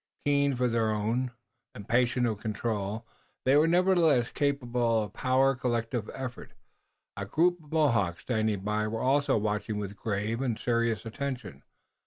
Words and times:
Keen 0.25 0.55
for 0.55 0.67
their 0.67 0.89
own, 0.89 1.29
impatient 1.75 2.25
of 2.25 2.39
control, 2.41 3.05
they 3.45 3.55
were 3.55 3.67
nevertheless 3.67 4.29
capable 4.31 5.03
of 5.03 5.13
powerful 5.13 5.59
collective 5.61 6.09
effort. 6.15 6.53
A 7.15 7.27
group 7.27 7.63
of 7.63 7.71
Mohawks 7.71 8.23
standing 8.23 8.61
by 8.61 8.87
were 8.87 9.01
also 9.03 9.37
watching 9.37 9.77
with 9.77 9.95
grave 9.95 10.41
and 10.41 10.57
serious 10.57 11.05
attention. 11.05 11.61